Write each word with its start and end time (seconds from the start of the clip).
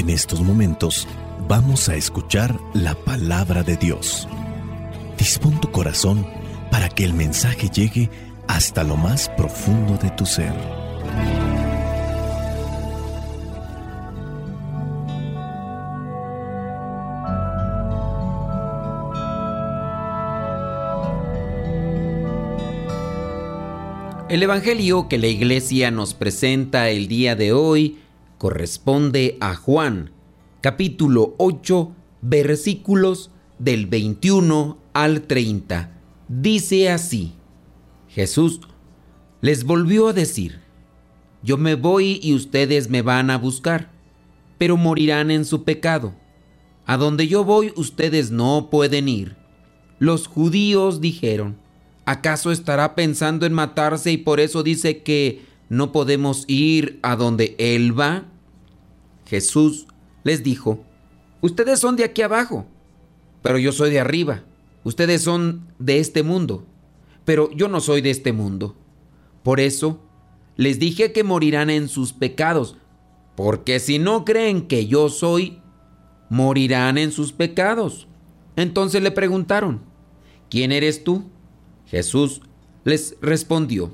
En 0.00 0.08
estos 0.08 0.40
momentos 0.40 1.06
vamos 1.46 1.90
a 1.90 1.94
escuchar 1.94 2.58
la 2.72 2.94
palabra 2.94 3.62
de 3.62 3.76
Dios. 3.76 4.26
Dispón 5.18 5.60
tu 5.60 5.70
corazón 5.70 6.26
para 6.70 6.88
que 6.88 7.04
el 7.04 7.12
mensaje 7.12 7.68
llegue 7.68 8.08
hasta 8.48 8.82
lo 8.82 8.96
más 8.96 9.28
profundo 9.28 9.98
de 9.98 10.08
tu 10.12 10.24
ser. 10.24 10.54
El 24.30 24.42
Evangelio 24.42 25.08
que 25.08 25.18
la 25.18 25.26
iglesia 25.26 25.90
nos 25.90 26.14
presenta 26.14 26.88
el 26.88 27.06
día 27.06 27.36
de 27.36 27.52
hoy 27.52 27.98
corresponde 28.40 29.36
a 29.40 29.54
Juan, 29.54 30.12
capítulo 30.62 31.34
8, 31.36 31.94
versículos 32.22 33.30
del 33.58 33.84
21 33.84 34.78
al 34.94 35.20
30. 35.20 35.92
Dice 36.26 36.88
así, 36.88 37.34
Jesús 38.08 38.62
les 39.42 39.64
volvió 39.64 40.08
a 40.08 40.14
decir, 40.14 40.60
yo 41.42 41.58
me 41.58 41.74
voy 41.74 42.18
y 42.22 42.32
ustedes 42.32 42.88
me 42.88 43.02
van 43.02 43.28
a 43.28 43.36
buscar, 43.36 43.90
pero 44.56 44.78
morirán 44.78 45.30
en 45.30 45.44
su 45.44 45.64
pecado. 45.64 46.14
A 46.86 46.96
donde 46.96 47.28
yo 47.28 47.44
voy 47.44 47.74
ustedes 47.76 48.30
no 48.30 48.70
pueden 48.70 49.10
ir. 49.10 49.36
Los 49.98 50.26
judíos 50.26 51.02
dijeron, 51.02 51.58
¿Acaso 52.06 52.52
estará 52.52 52.94
pensando 52.94 53.44
en 53.44 53.52
matarse 53.52 54.10
y 54.12 54.16
por 54.16 54.40
eso 54.40 54.62
dice 54.62 55.02
que 55.02 55.42
no 55.68 55.92
podemos 55.92 56.46
ir 56.48 56.98
a 57.02 57.16
donde 57.16 57.54
Él 57.58 57.98
va? 58.00 58.29
Jesús 59.30 59.86
les 60.24 60.42
dijo, 60.42 60.82
ustedes 61.40 61.78
son 61.78 61.94
de 61.94 62.02
aquí 62.02 62.20
abajo, 62.20 62.66
pero 63.42 63.58
yo 63.58 63.70
soy 63.70 63.90
de 63.90 64.00
arriba. 64.00 64.42
Ustedes 64.82 65.22
son 65.22 65.68
de 65.78 66.00
este 66.00 66.24
mundo, 66.24 66.66
pero 67.24 67.48
yo 67.52 67.68
no 67.68 67.80
soy 67.80 68.00
de 68.00 68.10
este 68.10 68.32
mundo. 68.32 68.74
Por 69.44 69.60
eso 69.60 70.00
les 70.56 70.80
dije 70.80 71.12
que 71.12 71.22
morirán 71.22 71.70
en 71.70 71.88
sus 71.88 72.12
pecados, 72.12 72.76
porque 73.36 73.78
si 73.78 74.00
no 74.00 74.24
creen 74.24 74.66
que 74.66 74.88
yo 74.88 75.08
soy, 75.08 75.62
morirán 76.28 76.98
en 76.98 77.12
sus 77.12 77.32
pecados. 77.32 78.08
Entonces 78.56 79.00
le 79.00 79.12
preguntaron, 79.12 79.80
¿quién 80.48 80.72
eres 80.72 81.04
tú? 81.04 81.30
Jesús 81.86 82.42
les 82.82 83.16
respondió, 83.22 83.92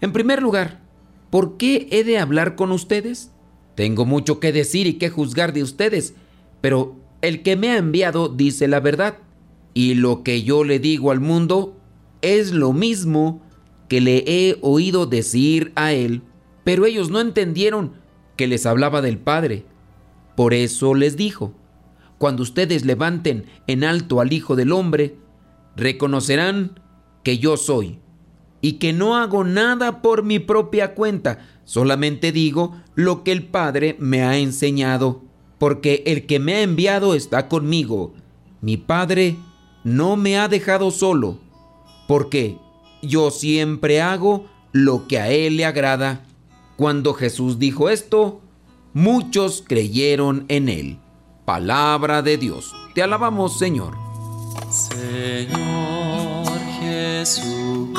en 0.00 0.14
primer 0.14 0.40
lugar, 0.40 0.80
¿por 1.28 1.58
qué 1.58 1.88
he 1.90 2.04
de 2.04 2.18
hablar 2.18 2.56
con 2.56 2.72
ustedes? 2.72 3.32
Tengo 3.78 4.04
mucho 4.04 4.40
que 4.40 4.50
decir 4.50 4.88
y 4.88 4.94
que 4.94 5.08
juzgar 5.08 5.52
de 5.52 5.62
ustedes, 5.62 6.14
pero 6.60 6.96
el 7.22 7.44
que 7.44 7.54
me 7.54 7.70
ha 7.70 7.76
enviado 7.76 8.28
dice 8.28 8.66
la 8.66 8.80
verdad, 8.80 9.18
y 9.72 9.94
lo 9.94 10.24
que 10.24 10.42
yo 10.42 10.64
le 10.64 10.80
digo 10.80 11.12
al 11.12 11.20
mundo 11.20 11.76
es 12.20 12.50
lo 12.50 12.72
mismo 12.72 13.40
que 13.88 14.00
le 14.00 14.24
he 14.26 14.58
oído 14.62 15.06
decir 15.06 15.70
a 15.76 15.92
él, 15.92 16.22
pero 16.64 16.86
ellos 16.86 17.10
no 17.10 17.20
entendieron 17.20 17.92
que 18.34 18.48
les 18.48 18.66
hablaba 18.66 19.00
del 19.00 19.16
Padre. 19.16 19.64
Por 20.34 20.54
eso 20.54 20.96
les 20.96 21.16
dijo, 21.16 21.54
cuando 22.18 22.42
ustedes 22.42 22.84
levanten 22.84 23.44
en 23.68 23.84
alto 23.84 24.20
al 24.20 24.32
Hijo 24.32 24.56
del 24.56 24.72
Hombre, 24.72 25.18
reconocerán 25.76 26.80
que 27.22 27.38
yo 27.38 27.56
soy 27.56 28.00
y 28.60 28.72
que 28.72 28.92
no 28.92 29.16
hago 29.16 29.44
nada 29.44 30.02
por 30.02 30.24
mi 30.24 30.40
propia 30.40 30.96
cuenta, 30.96 31.46
solamente 31.68 32.32
digo 32.32 32.72
lo 32.94 33.22
que 33.24 33.32
el 33.32 33.44
Padre 33.44 33.94
me 33.98 34.22
ha 34.22 34.38
enseñado, 34.38 35.20
porque 35.58 36.02
el 36.06 36.24
que 36.24 36.38
me 36.38 36.54
ha 36.54 36.62
enviado 36.62 37.14
está 37.14 37.46
conmigo. 37.46 38.14
Mi 38.62 38.78
Padre 38.78 39.36
no 39.84 40.16
me 40.16 40.38
ha 40.38 40.48
dejado 40.48 40.90
solo, 40.90 41.36
porque 42.08 42.56
yo 43.02 43.30
siempre 43.30 44.00
hago 44.00 44.46
lo 44.72 45.06
que 45.06 45.18
a 45.18 45.30
Él 45.30 45.58
le 45.58 45.66
agrada. 45.66 46.24
Cuando 46.76 47.12
Jesús 47.12 47.58
dijo 47.58 47.90
esto, 47.90 48.40
muchos 48.94 49.62
creyeron 49.66 50.46
en 50.48 50.70
Él. 50.70 50.98
Palabra 51.44 52.22
de 52.22 52.38
Dios. 52.38 52.72
Te 52.94 53.02
alabamos, 53.02 53.58
Señor. 53.58 53.94
Señor 54.70 56.48
Jesucristo, 56.80 57.98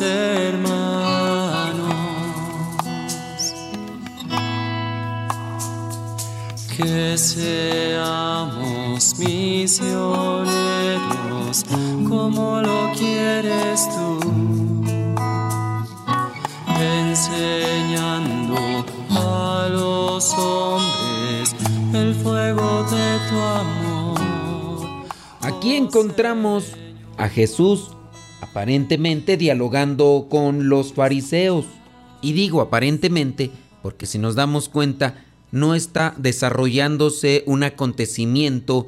hermanos. 0.00 0.74
Que 6.76 7.16
seamos 7.16 9.16
misioneros 9.18 10.44
como 12.08 12.60
lo 12.60 12.92
quieres 12.98 13.88
tú, 13.94 14.18
enseñando 16.78 18.56
a 19.10 19.68
los 19.70 20.34
hombres 20.34 21.54
el 21.94 22.14
fuego 22.16 22.84
de 22.90 23.18
tu 23.30 23.40
amor 23.40 24.20
Aquí 25.40 25.76
encontramos 25.76 26.74
a 27.16 27.28
Jesús 27.28 27.95
aparentemente 28.56 29.36
dialogando 29.36 30.28
con 30.30 30.70
los 30.70 30.94
fariseos. 30.94 31.66
Y 32.22 32.32
digo 32.32 32.62
aparentemente 32.62 33.50
porque 33.82 34.06
si 34.06 34.18
nos 34.18 34.34
damos 34.34 34.70
cuenta 34.70 35.26
no 35.52 35.74
está 35.74 36.14
desarrollándose 36.16 37.44
un 37.44 37.64
acontecimiento 37.64 38.86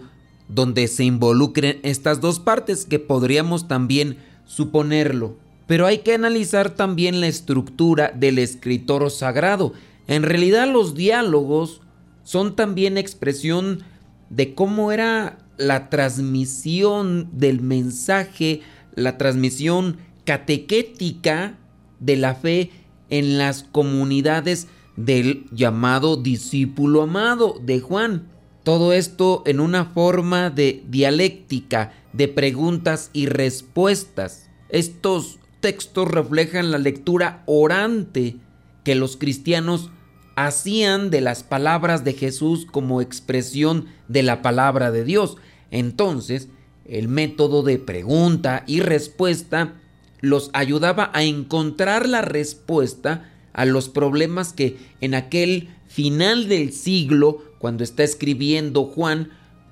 donde 0.49 0.89
se 0.89 1.05
involucren 1.05 1.81
estas 1.83 2.23
dos 2.23 2.41
partes 2.41 2.87
que 2.87 2.99
podríamos 2.99 3.69
también 3.69 4.17
suponerlo. 4.47 5.37
Pero 5.67 5.85
hay 5.85 5.99
que 5.99 6.15
analizar 6.15 6.71
también 6.71 7.21
la 7.21 7.27
estructura 7.27 8.11
del 8.17 8.39
escritor 8.39 9.11
sagrado. 9.11 9.75
En 10.07 10.23
realidad 10.23 10.67
los 10.67 10.95
diálogos 10.95 11.83
son 12.25 12.57
también 12.57 12.97
expresión 12.97 13.83
de 14.31 14.55
cómo 14.55 14.93
era 14.93 15.41
la 15.59 15.91
transmisión 15.91 17.29
del 17.33 17.61
mensaje, 17.61 18.63
la 18.99 19.19
transmisión 19.19 19.99
catequética 20.25 21.57
de 22.01 22.17
la 22.17 22.35
fe 22.35 22.71
en 23.11 23.39
las 23.39 23.63
comunidades 23.63 24.69
del 24.97 25.47
llamado 25.53 26.17
discípulo 26.17 27.03
amado 27.03 27.61
de 27.65 27.81
Juan. 27.81 28.29
Todo 28.65 28.93
esto 28.93 29.43
en 29.47 29.61
una 29.61 29.87
forma 29.87 30.51
de 30.51 30.85
dialéctica, 30.89 31.93
de 32.13 32.29
preguntas 32.29 33.11
y 33.13 33.27
respuestas. 33.27 34.51
Estos 34.69 35.39
textos 35.61 36.09
reflejan 36.09 36.71
la 36.71 36.79
lectura 36.79 37.43
orante 37.47 38.37
que 38.85 38.95
los 38.95 39.17
cristianos 39.17 39.91
hacían 40.37 41.11
de 41.11 41.21
las 41.21 41.43
palabras 41.43 42.05
de 42.05 42.13
Jesús 42.13 42.67
como 42.67 43.01
expresión 43.01 43.87
de 44.09 44.23
la 44.23 44.43
palabra 44.43 44.91
de 44.91 45.05
Dios. 45.05 45.37
Entonces, 45.71 46.49
el 46.89 47.09
método 47.09 47.63
de 47.63 47.79
pregunta 47.79 48.65
y 48.67 48.81
respuesta 48.81 49.75
los 50.21 50.51
ayudaba 50.53 51.11
a 51.15 51.23
encontrar 51.23 52.09
la 52.09 52.23
respuesta 52.23 53.31
a 53.53 53.65
los 53.65 53.89
problemas 53.89 54.53
que 54.53 54.77
en 55.01 55.15
aquel 55.15 55.69
final 55.87 56.49
del 56.49 56.73
siglo, 56.73 57.43
cuando 57.59 57.85
está 57.85 58.05
escribiendo 58.05 58.85
Juan, 58.85 59.31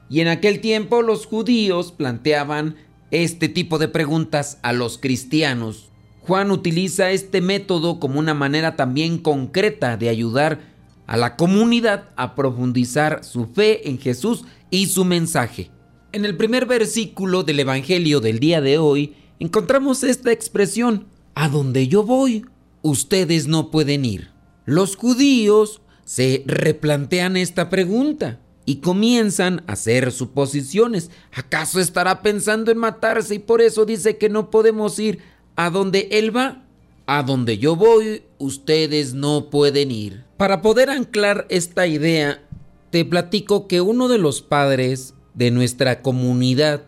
y 0.08 0.20
en 0.20 0.28
aquel 0.28 0.60
tiempo 0.60 1.02
los 1.02 1.26
judíos 1.26 1.92
planteaban 1.92 2.76
este 3.10 3.48
tipo 3.48 3.78
de 3.78 3.88
preguntas 3.88 4.58
a 4.62 4.72
los 4.72 4.98
cristianos. 4.98 5.88
Juan 6.20 6.50
utiliza 6.50 7.10
este 7.10 7.40
método 7.40 8.00
como 8.00 8.18
una 8.18 8.34
manera 8.34 8.76
también 8.76 9.18
concreta 9.18 9.96
de 9.96 10.08
ayudar 10.08 10.60
a 11.06 11.16
la 11.16 11.36
comunidad 11.36 12.10
a 12.16 12.34
profundizar 12.34 13.22
su 13.24 13.46
fe 13.46 13.88
en 13.88 13.98
Jesús 13.98 14.44
y 14.70 14.86
su 14.86 15.04
mensaje. 15.04 15.70
En 16.16 16.24
el 16.24 16.34
primer 16.34 16.64
versículo 16.64 17.42
del 17.42 17.60
Evangelio 17.60 18.20
del 18.20 18.38
día 18.38 18.62
de 18.62 18.78
hoy 18.78 19.12
encontramos 19.38 20.02
esta 20.02 20.32
expresión, 20.32 21.08
a 21.34 21.50
donde 21.50 21.88
yo 21.88 22.04
voy, 22.04 22.46
ustedes 22.80 23.48
no 23.48 23.70
pueden 23.70 24.06
ir. 24.06 24.30
Los 24.64 24.96
judíos 24.96 25.82
se 26.06 26.42
replantean 26.46 27.36
esta 27.36 27.68
pregunta 27.68 28.40
y 28.64 28.76
comienzan 28.76 29.62
a 29.66 29.72
hacer 29.74 30.10
suposiciones. 30.10 31.10
¿Acaso 31.34 31.80
estará 31.80 32.22
pensando 32.22 32.72
en 32.72 32.78
matarse 32.78 33.34
y 33.34 33.38
por 33.38 33.60
eso 33.60 33.84
dice 33.84 34.16
que 34.16 34.30
no 34.30 34.48
podemos 34.50 34.98
ir 34.98 35.18
a 35.54 35.68
donde 35.68 36.08
él 36.12 36.34
va? 36.34 36.64
A 37.04 37.24
donde 37.24 37.58
yo 37.58 37.76
voy, 37.76 38.22
ustedes 38.38 39.12
no 39.12 39.50
pueden 39.50 39.90
ir. 39.90 40.24
Para 40.38 40.62
poder 40.62 40.88
anclar 40.88 41.44
esta 41.50 41.86
idea, 41.86 42.42
te 42.88 43.04
platico 43.04 43.68
que 43.68 43.82
uno 43.82 44.08
de 44.08 44.16
los 44.16 44.40
padres 44.40 45.12
de 45.36 45.50
nuestra 45.52 46.02
comunidad 46.02 46.82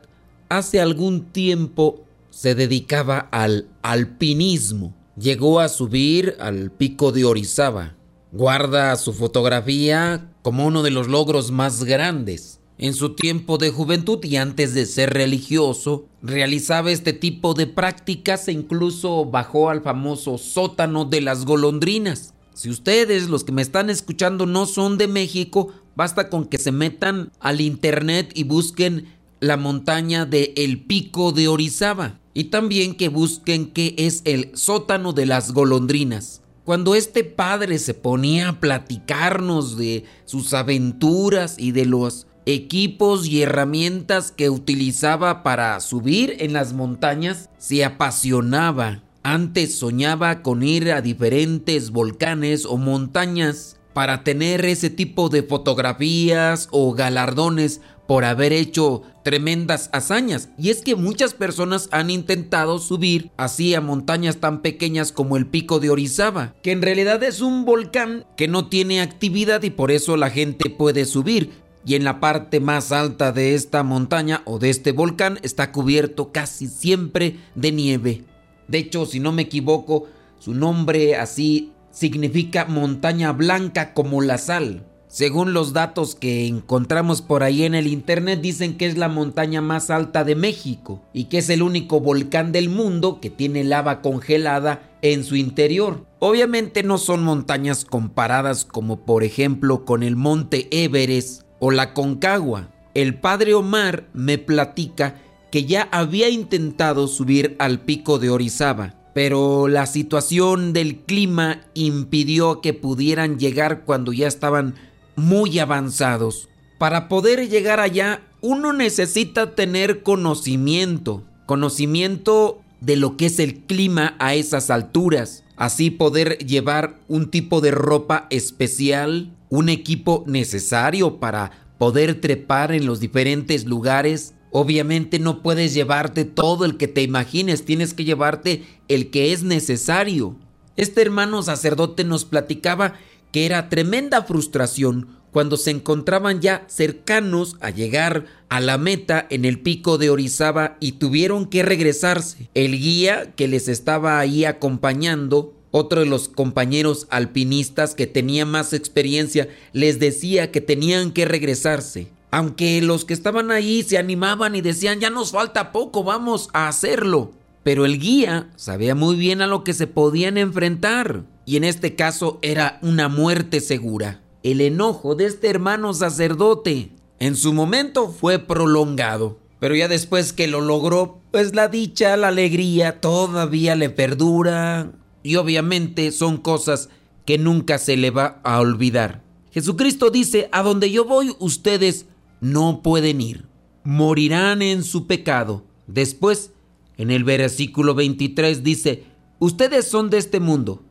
hace 0.49 0.81
algún 0.81 1.27
tiempo 1.27 2.03
se 2.31 2.55
dedicaba 2.55 3.29
al 3.31 3.69
alpinismo. 3.83 4.95
Llegó 5.17 5.61
a 5.61 5.69
subir 5.69 6.37
al 6.41 6.71
pico 6.71 7.13
de 7.13 7.25
Orizaba. 7.25 7.95
Guarda 8.33 8.97
su 8.97 9.13
fotografía 9.13 10.31
como 10.43 10.67
uno 10.67 10.83
de 10.83 10.91
los 10.91 11.09
logros 11.09 11.51
más 11.51 11.85
grandes. 11.85 12.61
En 12.79 12.95
su 12.95 13.15
tiempo 13.15 13.59
de 13.59 13.71
juventud 13.71 14.25
y 14.25 14.37
antes 14.37 14.73
de 14.73 14.87
ser 14.87 15.13
religioso, 15.13 16.07
realizaba 16.23 16.93
este 16.93 17.13
tipo 17.13 17.55
de 17.55 17.67
prácticas 17.67 18.47
e 18.47 18.53
incluso 18.53 19.25
bajó 19.25 19.69
al 19.69 19.83
famoso 19.83 20.39
sótano 20.39 21.05
de 21.05 21.21
las 21.21 21.45
golondrinas. 21.45 22.35
Si 22.55 22.71
ustedes, 22.71 23.29
los 23.29 23.43
que 23.43 23.53
me 23.53 23.63
están 23.63 23.91
escuchando, 23.91 24.47
no 24.47 24.67
son 24.67 24.97
de 24.97 25.09
México, 25.09 25.73
basta 25.99 26.31
con 26.31 26.47
que 26.47 26.59
se 26.59 26.71
metan 26.71 27.33
al 27.41 27.61
internet 27.61 28.31
y 28.33 28.45
busquen 28.45 29.07
la 29.41 29.57
montaña 29.57 30.27
de 30.27 30.53
El 30.57 30.85
Pico 30.85 31.33
de 31.33 31.49
Orizaba 31.49 32.21
y 32.35 32.45
también 32.45 32.95
que 32.95 33.09
busquen 33.09 33.73
qué 33.73 33.97
es 33.99 34.23
el 34.25 34.53
sótano 34.55 35.13
de 35.13 35.27
las 35.27 35.51
golondrinas. 35.51 36.41
Cuando 36.63 36.95
este 36.95 37.25
padre 37.25 37.81
se 37.81 37.95
ponía 37.95 38.51
a 38.51 38.61
platicarnos 38.61 39.77
de 39.77 40.05
sus 40.25 40.55
aventuras 40.55 41.57
y 41.59 41.73
de 41.73 41.85
los 41.85 42.29
equipos 42.47 43.27
y 43.27 43.43
herramientas 43.43 44.31
que 44.31 44.51
utilizaba 44.51 45.43
para 45.43 45.81
subir 45.81 46.37
en 46.39 46.53
las 46.53 46.75
montañas, 46.75 47.51
se 47.59 47.85
apasionaba. 47.85 49.03
Antes 49.25 49.77
soñaba 49.77 50.43
con 50.43 50.63
ir 50.63 50.93
a 50.93 51.03
diferentes 51.03 51.91
volcanes 51.91 52.67
o 52.67 52.77
montañas 52.77 53.78
para 53.99 54.23
tener 54.23 54.65
ese 54.65 54.91
tipo 54.91 55.29
de 55.29 55.43
fotografías 55.43 56.69
o 56.71 56.93
galardones 56.93 57.81
por 58.07 58.25
haber 58.25 58.53
hecho 58.53 59.03
tremendas 59.25 59.91
hazañas. 59.93 60.51
Y 60.57 60.71
es 60.71 60.83
que 60.83 60.95
muchas 60.95 61.35
personas 61.35 61.89
han 61.91 62.09
intentado 62.09 62.79
subir 62.79 63.33
así 63.37 63.75
a 63.75 63.81
montañas 63.81 64.37
tan 64.37 64.63
pequeñas 64.63 65.11
como 65.11 65.37
el 65.37 65.49
pico 65.49 65.81
de 65.81 65.91
Orizaba, 65.91 66.55
que 66.63 66.71
en 66.71 66.81
realidad 66.81 67.21
es 67.25 67.41
un 67.41 67.65
volcán 67.65 68.25
que 68.37 68.47
no 68.47 68.69
tiene 68.69 69.01
actividad 69.01 69.65
y 69.65 69.71
por 69.71 69.91
eso 69.91 70.17
la 70.17 70.31
gente 70.31 70.71
puede 70.71 71.05
subir. 71.05 71.51
Y 71.85 71.97
en 71.97 72.05
la 72.05 72.21
parte 72.21 72.61
más 72.61 72.93
alta 72.93 73.33
de 73.33 73.57
esta 73.57 73.83
montaña 73.83 74.43
o 74.45 74.61
de 74.61 74.71
este 74.71 74.93
volcán 74.93 75.41
está 75.43 75.73
cubierto 75.73 76.31
casi 76.31 76.69
siempre 76.69 77.41
de 77.57 77.73
nieve. 77.73 78.25
De 78.69 78.79
hecho, 78.79 79.07
si 79.07 79.19
no 79.19 79.33
me 79.33 79.43
equivoco, 79.43 80.07
su 80.39 80.55
nombre 80.55 81.17
así 81.17 81.73
significa 81.99 82.65
montaña 82.65 83.33
blanca 83.33 83.93
como 83.93 84.23
la 84.23 84.39
sal. 84.39 84.85
Según 85.09 85.53
los 85.53 85.73
datos 85.73 86.15
que 86.15 86.47
encontramos 86.47 87.23
por 87.23 87.43
ahí 87.43 87.65
en 87.65 87.75
el 87.75 87.89
internet, 87.89 88.41
dicen 88.41 88.77
que 88.77 88.87
es 88.87 88.97
la 88.97 89.09
montaña 89.09 89.61
más 89.63 89.91
alta 89.91 90.23
de 90.23 90.37
México 90.37 91.03
y 91.13 91.25
que 91.25 91.39
es 91.39 91.51
el 91.51 91.61
único 91.61 91.99
volcán 91.99 92.53
del 92.53 92.69
mundo 92.69 93.19
que 93.21 93.31
tiene 93.31 93.65
lava 93.65 94.01
congelada 94.01 94.97
en 95.03 95.25
su 95.25 95.35
interior. 95.35 96.07
Obviamente 96.21 96.85
no 96.85 96.99
son 96.99 97.25
montañas 97.25 97.85
comparadas 97.85 98.65
como 98.65 99.05
por 99.05 99.25
ejemplo 99.25 99.85
con 99.85 100.05
el 100.05 100.15
monte 100.15 100.69
Everest 100.71 101.43
o 101.59 101.73
la 101.73 101.95
Concagua. 101.95 102.69
El 102.95 103.17
padre 103.17 103.55
Omar 103.55 104.07
me 104.13 104.39
platica 104.39 105.17
que 105.51 105.65
ya 105.65 105.89
había 105.91 106.29
intentado 106.29 107.09
subir 107.09 107.57
al 107.59 107.81
pico 107.81 108.19
de 108.21 108.31
Orizaba, 108.31 108.95
pero 109.19 109.67
la 109.67 109.87
situación 109.87 110.73
del 110.73 110.99
clima 110.99 111.63
impidió 111.75 112.61
que 112.61 112.73
pudieran 112.73 113.37
llegar 113.37 113.85
cuando 113.85 114.13
ya 114.13 114.29
estaban 114.29 114.77
muy 115.17 115.59
avanzados. 115.59 116.49
Para 116.79 117.09
poder 117.09 117.49
llegar 117.49 117.81
allá, 117.81 118.23
uno 118.43 118.73
necesita 118.73 119.57
tener 119.57 120.05
conocimiento, 120.05 121.25
conocimiento 121.47 122.61
de 122.81 122.95
lo 122.95 123.17
que 123.17 123.27
es 123.27 123.41
el 123.41 123.57
clima 123.63 124.15
a 124.21 124.37
esas 124.37 124.71
alturas, 124.71 125.43
así 125.57 125.91
poder 125.91 126.39
llevar 126.39 127.01
un 127.09 127.29
tipo 127.29 127.61
de 127.61 127.73
ropa 127.73 128.29
especial, 128.31 129.33
un 129.49 129.69
equipo 129.69 130.23
necesario 130.29 131.19
para 131.19 131.51
poder 131.77 132.21
trepar 132.21 132.71
en 132.71 132.87
los 132.87 133.01
diferentes 133.01 133.65
lugares. 133.65 134.35
Obviamente 134.51 135.19
no 135.19 135.43
puedes 135.43 135.75
llevarte 135.75 136.25
todo 136.25 136.65
el 136.65 136.77
que 136.77 136.89
te 136.89 137.03
imagines, 137.03 137.65
tienes 137.65 137.95
que 137.95 138.05
llevarte 138.05 138.65
el 138.89 139.11
que 139.11 139.33
es 139.33 139.43
necesario. 139.43 140.37
Este 140.77 141.03
hermano 141.03 141.43
sacerdote 141.43 142.05
nos 142.05 142.25
platicaba 142.25 142.95
que 143.33 143.47
era 143.47 143.69
tremenda 143.69 144.23
frustración 144.23 145.19
cuando 145.31 145.57
se 145.57 145.71
encontraban 145.71 146.41
ya 146.41 146.65
cercanos 146.69 147.57
a 147.61 147.71
llegar 147.71 148.25
a 148.49 148.61
la 148.61 148.79
meta 148.79 149.27
en 149.29 149.45
el 149.45 149.61
pico 149.61 149.99
de 149.99 150.11
Orizaba 150.11 150.77
y 150.81 150.93
tuvieron 150.93 151.47
que 151.47 151.63
regresarse. 151.63 152.49
El 152.55 152.79
guía 152.79 153.35
que 153.35 153.49
les 153.49 153.69
estaba 153.69 154.19
ahí 154.19 154.45
acompañando, 154.45 155.55
otro 155.71 156.01
de 156.01 156.07
los 156.07 156.29
compañeros 156.29 157.07
alpinistas 157.11 157.95
que 157.95 158.07
tenía 158.07 158.47
más 158.47 158.73
experiencia, 158.73 159.49
les 159.73 159.99
decía 159.99 160.51
que 160.51 160.63
tenían 160.63 161.13
que 161.13 161.27
regresarse. 161.27 162.09
Aunque 162.31 162.83
los 162.83 163.05
que 163.05 163.15
estaban 163.15 163.51
ahí 163.51 163.83
se 163.83 163.99
animaban 163.99 164.55
y 164.55 164.61
decían, 164.61 165.01
ya 165.01 165.11
nos 165.11 165.33
falta 165.33 165.73
poco, 165.73 166.05
vamos 166.05 166.51
a 166.53 166.69
hacerlo. 166.69 167.33
Pero 167.63 167.85
el 167.85 167.99
guía 167.99 168.51
sabía 168.57 168.95
muy 168.95 169.17
bien 169.17 169.43
a 169.43 169.47
lo 169.47 169.65
que 169.65 169.75
se 169.75 169.87
podían 169.87 170.39
enfrentar 170.39 171.25
y 171.49 171.57
en 171.57 171.65
este 171.65 171.95
caso 171.95 172.39
era 172.43 172.79
una 172.83 173.09
muerte 173.09 173.61
segura. 173.61 174.21
El 174.43 174.61
enojo 174.61 175.15
de 175.15 175.27
este 175.27 175.49
hermano 175.49 175.95
sacerdote 175.95 176.93
en 177.19 177.37
su 177.37 177.53
momento 177.53 178.11
fue 178.11 178.39
prolongado, 178.39 179.39
pero 179.59 179.75
ya 179.75 179.89
después 179.89 180.33
que 180.33 180.47
lo 180.47 180.61
logró, 180.61 181.21
pues 181.31 181.55
la 181.55 181.69
dicha, 181.69 182.17
la 182.17 182.29
alegría 182.29 183.01
todavía 183.01 183.75
le 183.77 183.91
perdura 183.91 184.93
y 185.23 185.37
obviamente 185.37 186.13
son 186.13 186.37
cosas 186.37 186.91
que 187.25 187.39
nunca 187.39 187.79
se 187.79 187.97
le 187.97 188.11
va 188.11 188.41
a 188.45 188.61
olvidar. 188.61 189.23
Jesucristo 189.51 190.11
dice, 190.11 190.49
a 190.53 190.63
donde 190.63 190.91
yo 190.91 191.05
voy 191.07 191.35
ustedes 191.39 192.07
no 192.41 192.83
pueden 192.83 193.21
ir, 193.21 193.47
morirán 193.85 194.63
en 194.63 194.83
su 194.83 195.07
pecado. 195.07 195.65
Después, 195.87 196.53
en 196.97 197.11
el 197.11 197.25
versículo 197.25 197.95
23 197.95 198.63
dice, 198.63 199.05
ustedes 199.39 199.89
son 199.89 200.11
de 200.11 200.19
este 200.19 200.41
mundo 200.41 200.83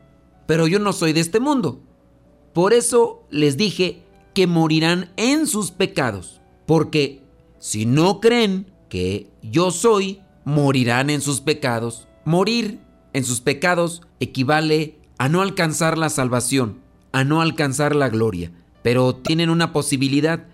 pero 0.48 0.66
yo 0.66 0.80
no 0.80 0.94
soy 0.94 1.13
de 1.13 1.20
este 1.20 1.39
mundo. 1.39 1.80
Por 2.54 2.74
eso 2.74 3.27
les 3.30 3.58
dije 3.58 4.01
que 4.34 4.48
morirán 4.48 5.12
en 5.18 5.46
sus 5.46 5.70
pecados, 5.70 6.42
porque 6.66 7.22
si 7.60 7.86
no 7.86 8.20
creen 8.20 8.72
que 8.89 9.30
yo 9.44 9.70
soy, 9.70 10.22
morirán 10.46 11.12
en 11.12 11.22
sus 11.22 11.42
pecados. 11.42 12.08
Morir 12.25 12.80
en 13.13 13.24
sus 13.24 13.42
pecados 13.42 14.01
equivale 14.20 14.98
a 15.20 15.30
no 15.30 15.42
alcanzar 15.42 15.98
la 15.98 16.10
salvación, 16.10 16.80
a 17.12 17.24
no 17.24 17.42
alcanzar 17.42 17.96
la 17.96 18.10
gloria, 18.10 18.51
pero 18.82 19.16
tienen 19.16 19.50
una 19.50 19.74
posibilidad. 19.74 20.48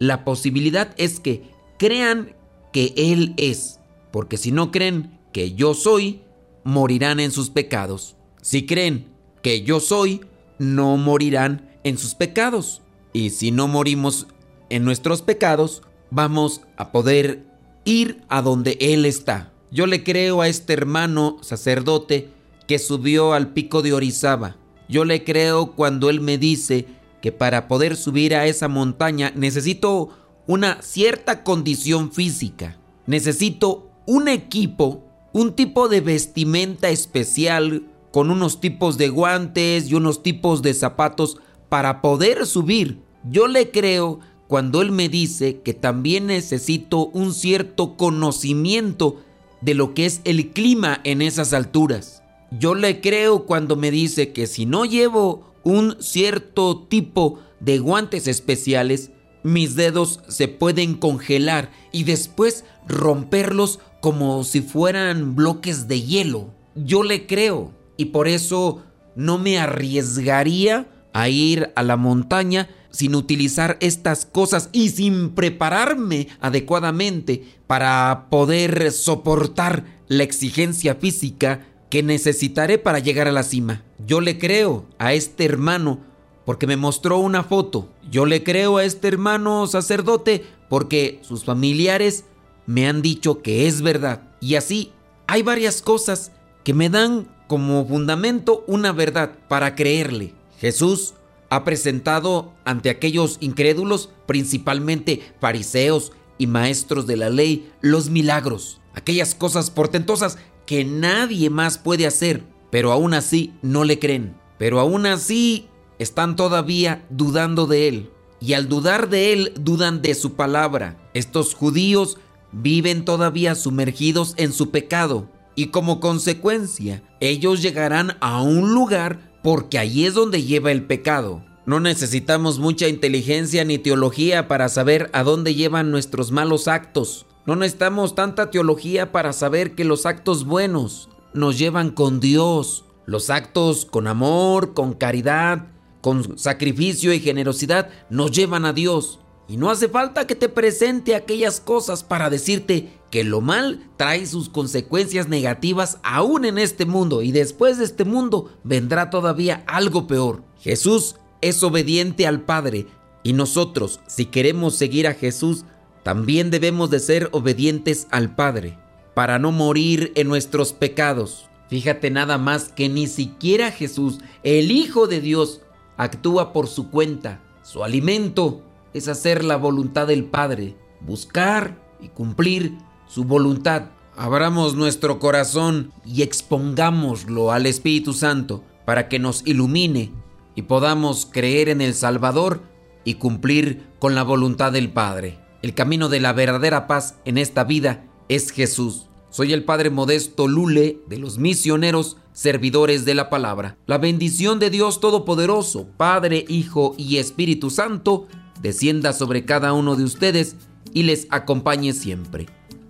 La 0.00 0.24
posibilidad 0.24 0.94
es 0.96 1.20
que 1.20 1.42
crean 1.78 2.34
que 2.72 2.94
Él 2.96 3.34
es, 3.36 3.80
porque 4.10 4.38
si 4.38 4.50
no 4.50 4.70
creen 4.70 5.20
que 5.30 5.52
yo 5.52 5.74
soy, 5.74 6.22
morirán 6.64 7.20
en 7.20 7.30
sus 7.30 7.50
pecados. 7.50 8.16
Si 8.40 8.64
creen 8.64 9.08
que 9.42 9.62
yo 9.62 9.78
soy, 9.78 10.22
no 10.58 10.96
morirán 10.96 11.68
en 11.84 11.98
sus 11.98 12.14
pecados. 12.14 12.80
Y 13.12 13.28
si 13.28 13.50
no 13.50 13.68
morimos 13.68 14.26
en 14.70 14.84
nuestros 14.84 15.20
pecados, 15.20 15.82
vamos 16.10 16.62
a 16.78 16.92
poder 16.92 17.44
ir 17.84 18.22
a 18.30 18.40
donde 18.40 18.78
Él 18.80 19.04
está. 19.04 19.52
Yo 19.70 19.86
le 19.86 20.02
creo 20.02 20.40
a 20.40 20.48
este 20.48 20.72
hermano 20.72 21.36
sacerdote 21.42 22.30
que 22.66 22.78
subió 22.78 23.34
al 23.34 23.52
pico 23.52 23.82
de 23.82 23.92
Orizaba. 23.92 24.56
Yo 24.88 25.04
le 25.04 25.24
creo 25.24 25.72
cuando 25.72 26.08
Él 26.08 26.22
me 26.22 26.38
dice 26.38 26.86
que 27.20 27.32
para 27.32 27.68
poder 27.68 27.96
subir 27.96 28.34
a 28.34 28.46
esa 28.46 28.68
montaña 28.68 29.32
necesito 29.34 30.10
una 30.46 30.82
cierta 30.82 31.44
condición 31.44 32.12
física. 32.12 32.78
Necesito 33.06 33.90
un 34.06 34.28
equipo, 34.28 35.04
un 35.32 35.54
tipo 35.54 35.88
de 35.88 36.00
vestimenta 36.00 36.90
especial, 36.90 37.84
con 38.10 38.30
unos 38.30 38.60
tipos 38.60 38.98
de 38.98 39.08
guantes 39.08 39.88
y 39.88 39.94
unos 39.94 40.22
tipos 40.22 40.62
de 40.62 40.74
zapatos 40.74 41.38
para 41.68 42.02
poder 42.02 42.46
subir. 42.46 43.00
Yo 43.24 43.46
le 43.46 43.70
creo 43.70 44.20
cuando 44.48 44.82
él 44.82 44.90
me 44.90 45.08
dice 45.08 45.60
que 45.60 45.74
también 45.74 46.26
necesito 46.26 47.06
un 47.06 47.32
cierto 47.32 47.96
conocimiento 47.96 49.20
de 49.60 49.74
lo 49.74 49.94
que 49.94 50.06
es 50.06 50.20
el 50.24 50.50
clima 50.50 51.00
en 51.04 51.22
esas 51.22 51.52
alturas. 51.52 52.22
Yo 52.50 52.74
le 52.74 53.00
creo 53.00 53.46
cuando 53.46 53.76
me 53.76 53.92
dice 53.92 54.32
que 54.32 54.48
si 54.48 54.66
no 54.66 54.84
llevo 54.84 55.49
un 55.62 55.96
cierto 56.00 56.86
tipo 56.88 57.40
de 57.60 57.78
guantes 57.78 58.26
especiales, 58.26 59.10
mis 59.42 59.74
dedos 59.74 60.20
se 60.28 60.48
pueden 60.48 60.94
congelar 60.94 61.70
y 61.92 62.04
después 62.04 62.64
romperlos 62.86 63.80
como 64.00 64.44
si 64.44 64.60
fueran 64.60 65.34
bloques 65.34 65.88
de 65.88 66.02
hielo. 66.02 66.54
Yo 66.74 67.02
le 67.02 67.26
creo 67.26 67.72
y 67.96 68.06
por 68.06 68.28
eso 68.28 68.82
no 69.16 69.38
me 69.38 69.58
arriesgaría 69.58 70.88
a 71.12 71.28
ir 71.28 71.72
a 71.74 71.82
la 71.82 71.96
montaña 71.96 72.68
sin 72.90 73.14
utilizar 73.14 73.76
estas 73.80 74.26
cosas 74.26 74.68
y 74.72 74.90
sin 74.90 75.30
prepararme 75.30 76.28
adecuadamente 76.40 77.44
para 77.66 78.26
poder 78.30 78.90
soportar 78.92 80.00
la 80.08 80.24
exigencia 80.24 80.96
física 80.96 81.66
que 81.90 82.02
necesitaré 82.02 82.78
para 82.78 83.00
llegar 83.00 83.28
a 83.28 83.32
la 83.32 83.42
cima. 83.42 83.84
Yo 84.06 84.20
le 84.20 84.38
creo 84.38 84.86
a 84.98 85.12
este 85.12 85.44
hermano 85.44 86.00
porque 86.46 86.66
me 86.66 86.76
mostró 86.76 87.18
una 87.18 87.42
foto. 87.42 87.90
Yo 88.10 88.24
le 88.26 88.42
creo 88.42 88.78
a 88.78 88.84
este 88.84 89.08
hermano 89.08 89.66
sacerdote 89.66 90.44
porque 90.68 91.20
sus 91.22 91.44
familiares 91.44 92.24
me 92.66 92.88
han 92.88 93.02
dicho 93.02 93.42
que 93.42 93.66
es 93.66 93.82
verdad. 93.82 94.22
Y 94.40 94.54
así 94.54 94.92
hay 95.26 95.42
varias 95.42 95.82
cosas 95.82 96.32
que 96.64 96.74
me 96.74 96.88
dan 96.88 97.28
como 97.48 97.86
fundamento 97.86 98.64
una 98.68 98.92
verdad 98.92 99.32
para 99.48 99.74
creerle. 99.74 100.34
Jesús 100.58 101.14
ha 101.50 101.64
presentado 101.64 102.52
ante 102.64 102.90
aquellos 102.90 103.38
incrédulos, 103.40 104.10
principalmente 104.26 105.20
fariseos 105.40 106.12
y 106.38 106.46
maestros 106.46 107.08
de 107.08 107.16
la 107.16 107.28
ley, 107.28 107.70
los 107.80 108.08
milagros, 108.08 108.80
aquellas 108.94 109.34
cosas 109.34 109.70
portentosas 109.70 110.38
que 110.70 110.84
nadie 110.84 111.50
más 111.50 111.78
puede 111.78 112.06
hacer, 112.06 112.44
pero 112.70 112.92
aún 112.92 113.12
así 113.12 113.52
no 113.60 113.82
le 113.82 113.98
creen, 113.98 114.36
pero 114.56 114.78
aún 114.78 115.04
así 115.04 115.66
están 115.98 116.36
todavía 116.36 117.04
dudando 117.10 117.66
de 117.66 117.88
él. 117.88 118.10
Y 118.40 118.52
al 118.52 118.68
dudar 118.68 119.08
de 119.08 119.32
él, 119.32 119.52
dudan 119.58 120.00
de 120.00 120.14
su 120.14 120.34
palabra. 120.34 120.96
Estos 121.12 121.54
judíos 121.54 122.18
viven 122.52 123.04
todavía 123.04 123.56
sumergidos 123.56 124.34
en 124.36 124.52
su 124.52 124.70
pecado 124.70 125.28
y 125.56 125.70
como 125.70 125.98
consecuencia 125.98 127.02
ellos 127.18 127.62
llegarán 127.62 128.16
a 128.20 128.40
un 128.40 128.72
lugar 128.72 129.32
porque 129.42 129.76
ahí 129.76 130.06
es 130.06 130.14
donde 130.14 130.44
lleva 130.44 130.70
el 130.70 130.84
pecado. 130.84 131.44
No 131.66 131.80
necesitamos 131.80 132.60
mucha 132.60 132.86
inteligencia 132.86 133.64
ni 133.64 133.78
teología 133.78 134.46
para 134.46 134.68
saber 134.68 135.10
a 135.14 135.24
dónde 135.24 135.56
llevan 135.56 135.90
nuestros 135.90 136.30
malos 136.30 136.68
actos. 136.68 137.26
No 137.46 137.56
necesitamos 137.56 138.14
tanta 138.14 138.50
teología 138.50 139.12
para 139.12 139.32
saber 139.32 139.74
que 139.74 139.84
los 139.84 140.06
actos 140.06 140.44
buenos 140.44 141.08
nos 141.32 141.58
llevan 141.58 141.90
con 141.90 142.20
Dios. 142.20 142.84
Los 143.06 143.30
actos 143.30 143.86
con 143.86 144.06
amor, 144.06 144.74
con 144.74 144.92
caridad, 144.92 145.66
con 146.00 146.38
sacrificio 146.38 147.12
y 147.12 147.20
generosidad 147.20 147.88
nos 148.08 148.30
llevan 148.30 148.64
a 148.64 148.72
Dios. 148.72 149.20
Y 149.48 149.56
no 149.56 149.70
hace 149.70 149.88
falta 149.88 150.28
que 150.28 150.36
te 150.36 150.48
presente 150.48 151.16
aquellas 151.16 151.58
cosas 151.58 152.04
para 152.04 152.30
decirte 152.30 153.00
que 153.10 153.24
lo 153.24 153.40
mal 153.40 153.90
trae 153.96 154.24
sus 154.26 154.48
consecuencias 154.48 155.28
negativas 155.28 155.98
aún 156.04 156.44
en 156.44 156.56
este 156.56 156.86
mundo 156.86 157.22
y 157.22 157.32
después 157.32 157.78
de 157.78 157.84
este 157.84 158.04
mundo 158.04 158.52
vendrá 158.62 159.10
todavía 159.10 159.64
algo 159.66 160.06
peor. 160.06 160.44
Jesús 160.60 161.16
es 161.40 161.64
obediente 161.64 162.28
al 162.28 162.42
Padre 162.42 162.86
y 163.24 163.32
nosotros, 163.32 163.98
si 164.06 164.26
queremos 164.26 164.76
seguir 164.76 165.08
a 165.08 165.14
Jesús, 165.14 165.64
también 166.02 166.50
debemos 166.50 166.90
de 166.90 167.00
ser 167.00 167.28
obedientes 167.32 168.06
al 168.10 168.34
Padre 168.34 168.78
para 169.14 169.38
no 169.38 169.52
morir 169.52 170.12
en 170.14 170.28
nuestros 170.28 170.72
pecados. 170.72 171.48
Fíjate 171.68 172.10
nada 172.10 172.38
más 172.38 172.70
que 172.70 172.88
ni 172.88 173.06
siquiera 173.06 173.70
Jesús, 173.70 174.18
el 174.42 174.70
Hijo 174.70 175.06
de 175.06 175.20
Dios, 175.20 175.60
actúa 175.96 176.52
por 176.52 176.66
su 176.66 176.90
cuenta. 176.90 177.40
Su 177.62 177.84
alimento 177.84 178.62
es 178.94 179.08
hacer 179.08 179.44
la 179.44 179.56
voluntad 179.56 180.06
del 180.06 180.24
Padre, 180.24 180.76
buscar 181.00 181.78
y 182.00 182.08
cumplir 182.08 182.78
su 183.06 183.24
voluntad. 183.24 183.90
Abramos 184.16 184.74
nuestro 184.74 185.18
corazón 185.18 185.92
y 186.04 186.22
expongámoslo 186.22 187.52
al 187.52 187.66
Espíritu 187.66 188.12
Santo 188.12 188.64
para 188.84 189.08
que 189.08 189.18
nos 189.18 189.46
ilumine 189.46 190.12
y 190.54 190.62
podamos 190.62 191.28
creer 191.30 191.68
en 191.68 191.80
el 191.80 191.94
Salvador 191.94 192.62
y 193.04 193.14
cumplir 193.14 193.86
con 193.98 194.14
la 194.14 194.22
voluntad 194.22 194.72
del 194.72 194.90
Padre. 194.90 195.39
El 195.62 195.74
camino 195.74 196.08
de 196.08 196.20
la 196.20 196.32
verdadera 196.32 196.86
paz 196.86 197.16
en 197.24 197.36
esta 197.38 197.64
vida 197.64 198.04
es 198.28 198.50
Jesús. 198.50 199.06
Soy 199.28 199.52
el 199.52 199.64
Padre 199.64 199.90
Modesto 199.90 200.48
Lule 200.48 201.00
de 201.06 201.18
los 201.18 201.38
misioneros 201.38 202.16
servidores 202.32 203.04
de 203.04 203.14
la 203.14 203.28
palabra. 203.28 203.76
La 203.86 203.98
bendición 203.98 204.58
de 204.58 204.70
Dios 204.70 205.00
Todopoderoso, 205.00 205.88
Padre, 205.96 206.44
Hijo 206.48 206.94
y 206.96 207.18
Espíritu 207.18 207.70
Santo, 207.70 208.26
descienda 208.60 209.12
sobre 209.12 209.44
cada 209.44 209.72
uno 209.72 209.96
de 209.96 210.04
ustedes 210.04 210.56
y 210.94 211.02
les 211.02 211.26
acompañe 211.30 211.92
siempre. 211.92 212.46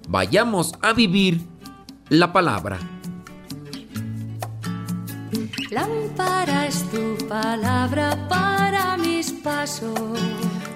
Vayamos 0.08 0.74
a 0.80 0.92
vivir 0.92 1.40
la 2.08 2.32
palabra. 2.32 2.78
Lámpara 5.70 6.68
tu 6.90 7.26
palabra 7.26 8.28
para 8.28 8.96
mis 8.96 9.30
pasos, 9.30 10.18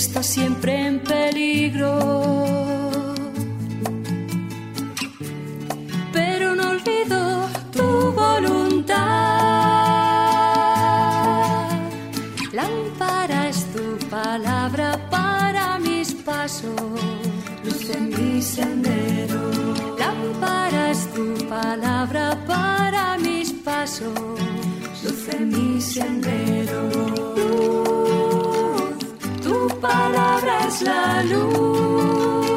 Está 0.00 0.22
siempre 0.22 0.86
en 0.86 0.98
peligro. 1.00 1.92
pero 6.12 6.54
no 6.54 6.70
olvido 6.70 7.18
tu 7.70 7.86
voluntad. 8.12 8.96
Lámpara 12.52 13.48
es 13.50 13.60
tu 13.74 13.86
palabra 14.08 14.88
para 15.10 15.78
mis 15.78 16.14
pasos, 16.14 16.80
luz 17.64 17.90
en 17.90 18.08
mi 18.08 18.40
sendero. 18.40 19.42
Lámpara 19.98 20.92
es 20.92 21.12
tu 21.14 21.26
palabra 21.46 22.24
para 22.46 23.18
mis 23.18 23.52
pasos, 23.52 24.18
luz 25.02 25.28
en 25.34 25.48
mi 25.50 25.80
sendero. 25.80 26.99
Palabra 29.80 30.66
es 30.68 30.82
la 30.82 31.22
luz. 31.22 32.50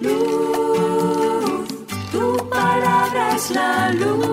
Luz, 0.00 1.68
tu 2.12 2.48
palabra 2.48 3.34
es 3.34 3.50
la 3.50 3.90
luz. 3.90 4.29